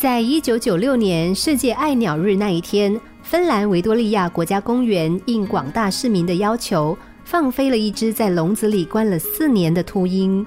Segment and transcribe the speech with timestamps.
[0.00, 10.46] 在一九九六年世界爱鸟日那一天，芬兰维多利亚国家公园应广大市民的要求，放飞了一只在笼子里关了四年的秃鹰。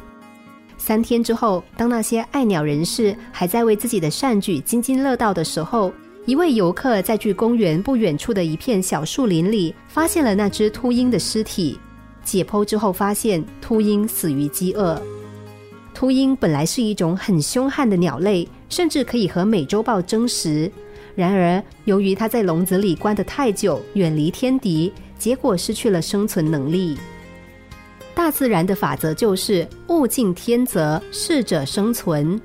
[0.75, 5.93] 三天之后，当那些爱鸟人士还在为自己的善举津津乐道的时候，
[6.25, 11.77] 一位游客在距公园不远处的一片小树林里，发现了那只秃鹰的尸体。
[12.23, 14.99] 解剖之后，发现秃鹰死于饥饿。
[15.93, 20.71] 秃鹰本来是一种很凶悍的鸟类，甚至可以和美洲豹争食。
[21.13, 26.97] 然而，由于它在笼子里关得太久，远离天敌，结果失去了生存能力。
[28.15, 32.41] 大自然的法则就是物竞天择，适者生存。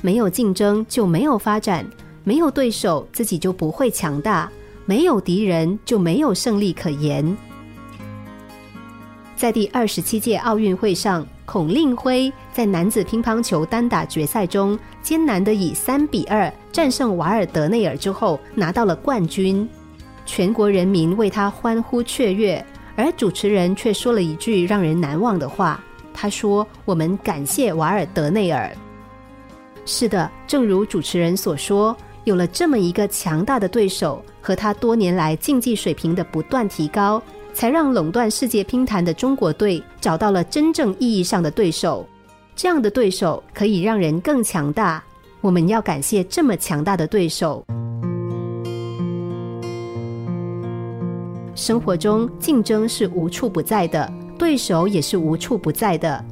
[0.00, 1.84] 没有竞争就没有发展，
[2.24, 4.50] 没有对手自己就不会强大，
[4.86, 7.36] 没有敌人就没有胜利可言。
[9.36, 19.66] 在第二十七届奥运会上，孔令辉在男子乒乓球单打决赛中艰难的以三比二战胜瓦尔德内尔之后，拿到了冠军，
[20.26, 22.62] 全国人民为他欢呼雀跃，
[22.96, 25.82] 而主持人却说了一句让人难忘的话。
[26.12, 28.70] 他说：“我们感谢瓦尔德内尔。”
[29.86, 37.22] 是的，正如主持人所说，有了这么一个强大的对手，和他多年来竞技水平的不断提高。
[37.56, 42.06] 才让垄断世界乒坛的中国队找到了真正意义上的对手，
[42.54, 45.02] 这样的对手可以让人更强大。
[45.40, 47.64] 我们要感谢这么强大的对手。
[51.54, 56.22] 生活中竞争是无处不在的，对手也是无处不在的。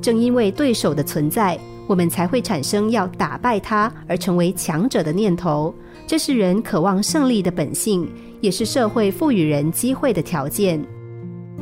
[0.00, 1.58] 正因为对手的存在，
[1.88, 5.74] 我们才会产生要打败他而成为强者的念头。
[6.06, 8.08] 这是人渴望胜利的本性。
[8.40, 10.80] 也是社会赋予人机会的条件。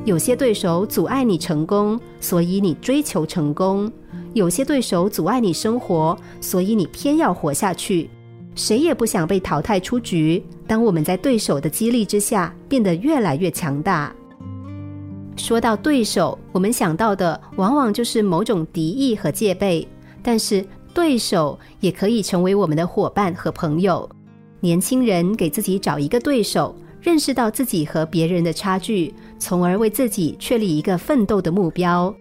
[0.04, 3.90] 有些对手阻碍你成功，所以你追求成功；
[4.34, 8.10] 有些对手阻碍你生活，所以你偏要活下去。
[8.54, 10.44] 谁也不想被淘汰出局。
[10.66, 14.14] 当我们在对手的激励之下变得越来越强大。
[15.36, 19.86] 说到对手，我们想到的往往就是某种敌意和戒备，
[20.26, 24.10] 但是对手也可以成为我们的伙伴和朋友。
[24.58, 32.12] 年轻人给自己找一个对手，认识到自己和别人的差距，从而为自己确立一个奋斗的目标。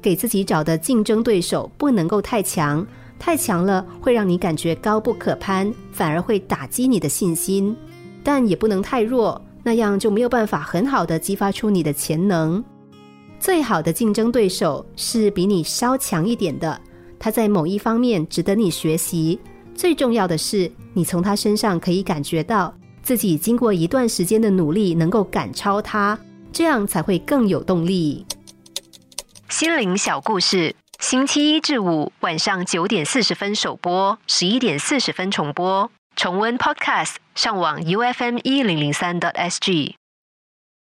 [0.00, 2.86] 给自己找的竞争对手不能够太强，
[3.18, 7.74] 太强了会让你感觉高不可攀，反而会打击你的信心；
[8.22, 12.64] 但也不能太弱，那样就没有办法很好的激发出你的潜能。
[13.38, 16.80] 最好的竞争对手是比你稍强一点的，
[17.24, 19.40] 他在某一方面值得你学习。
[19.74, 26.18] 最重要的是，你从他身上可以感觉到自己经过一段时间的努力，能够赶超他，
[26.52, 28.26] 这样才会更有动力。
[29.48, 35.90] 心灵小故事，星期一至五晚上九点四十分首播，十一点四十分重播。
[36.16, 39.96] 重温 Podcast，上网 U F M 一零零三 t S G。